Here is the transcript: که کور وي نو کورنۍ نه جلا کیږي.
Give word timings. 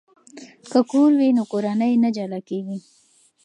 که 0.71 0.79
کور 0.91 1.11
وي 1.19 1.29
نو 1.37 1.43
کورنۍ 1.51 1.93
نه 2.03 2.09
جلا 2.15 2.39
کیږي. 2.49 2.77